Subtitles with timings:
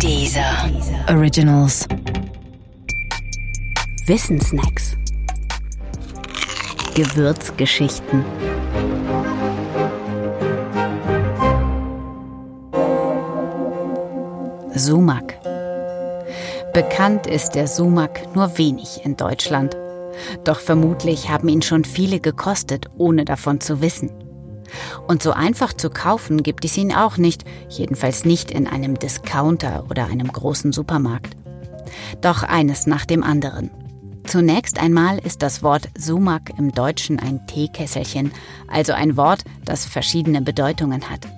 [0.00, 0.70] Dieser
[1.08, 1.86] Originals.
[4.06, 4.96] Wissensnacks.
[6.94, 8.24] Gewürzgeschichten.
[14.74, 15.38] Sumak.
[16.72, 19.76] Bekannt ist der Sumak nur wenig in Deutschland.
[20.44, 24.23] Doch vermutlich haben ihn schon viele gekostet, ohne davon zu wissen.
[25.06, 29.84] Und so einfach zu kaufen gibt es ihn auch nicht, jedenfalls nicht in einem Discounter
[29.90, 31.36] oder einem großen Supermarkt.
[32.20, 33.70] Doch eines nach dem anderen.
[34.26, 38.32] Zunächst einmal ist das Wort Sumak im Deutschen ein Teekesselchen,
[38.68, 41.28] also ein Wort, das verschiedene Bedeutungen hat.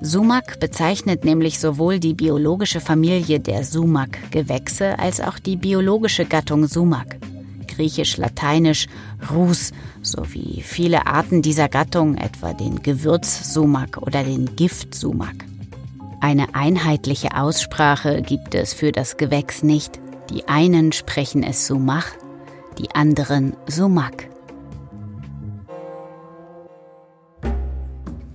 [0.00, 7.16] Sumak bezeichnet nämlich sowohl die biologische Familie der Sumak-Gewächse als auch die biologische Gattung Sumak.
[7.74, 8.86] Griechisch-Lateinisch
[9.30, 9.72] Rus
[10.02, 15.44] sowie viele Arten dieser Gattung, etwa den Gewürzsumak oder den Giftsumak.
[16.20, 19.98] Eine einheitliche Aussprache gibt es für das Gewächs nicht.
[20.30, 22.06] Die einen sprechen es Sumach,
[22.78, 24.28] die anderen Sumak.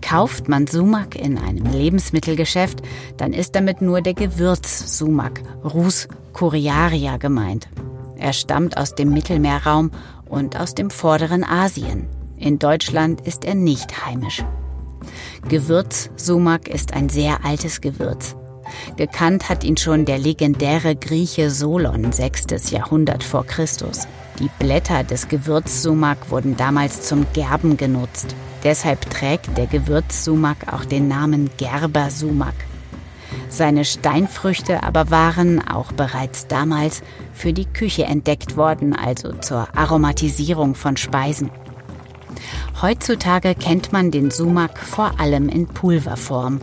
[0.01, 2.81] Kauft man Sumak in einem Lebensmittelgeschäft,
[3.17, 7.67] dann ist damit nur der Gewürz-Sumak, Rus coriaria gemeint.
[8.19, 9.91] Er stammt aus dem Mittelmeerraum
[10.25, 12.07] und aus dem vorderen Asien.
[12.37, 14.43] In Deutschland ist er nicht heimisch.
[15.47, 18.35] Gewürz-Sumak ist ein sehr altes Gewürz.
[18.97, 22.71] Gekannt hat ihn schon der legendäre Grieche Solon, 6.
[22.71, 24.07] Jahrhundert vor Christus.
[24.39, 28.35] Die Blätter des Gewürzsumak wurden damals zum Gerben genutzt.
[28.63, 32.55] Deshalb trägt der Gewürzsumak auch den Namen Gerbersumak.
[33.49, 37.01] Seine Steinfrüchte aber waren auch bereits damals
[37.33, 41.49] für die Küche entdeckt worden, also zur Aromatisierung von Speisen.
[42.81, 46.59] Heutzutage kennt man den Sumak vor allem in Pulverform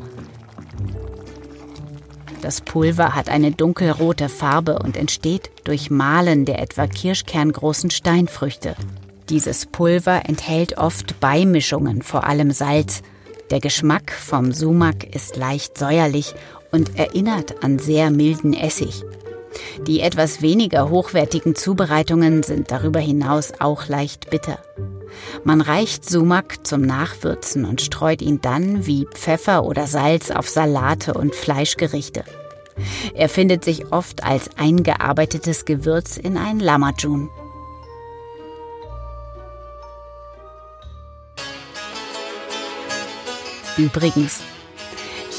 [2.45, 8.77] das Pulver hat eine dunkelrote Farbe und entsteht durch Mahlen der etwa kirschkerngroßen Steinfrüchte.
[9.31, 13.01] Dieses Pulver enthält oft Beimischungen, vor allem Salz.
[13.51, 16.35] Der Geschmack vom Sumak ist leicht säuerlich
[16.74, 19.05] und erinnert an sehr milden Essig.
[19.86, 24.58] Die etwas weniger hochwertigen Zubereitungen sind darüber hinaus auch leicht bitter.
[25.45, 31.14] Man reicht Sumak zum Nachwürzen und streut ihn dann wie Pfeffer oder Salz auf Salate
[31.14, 32.24] und Fleischgerichte.
[33.14, 37.30] Er findet sich oft als eingearbeitetes Gewürz in ein Lamajun.
[43.77, 44.40] Übrigens,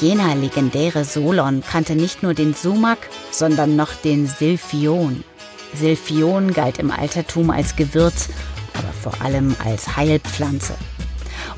[0.02, 3.00] jener legendäre Solon kannte nicht nur den Sumak,
[3.32, 5.24] sondern noch den Silphion.
[5.74, 8.30] Silphion galt im Altertum als Gewürz
[8.78, 10.76] aber vor allem als Heilpflanze.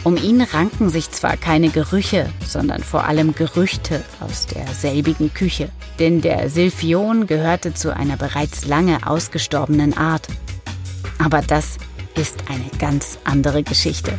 [0.04, 5.70] Um ihn ranken sich zwar keine Gerüche, sondern vor allem Gerüchte aus derselbigen Küche.
[6.00, 10.28] Denn der Silphion gehörte zu einer bereits lange ausgestorbenen Art.
[11.18, 11.78] Aber das
[12.16, 14.18] ist eine ganz andere Geschichte.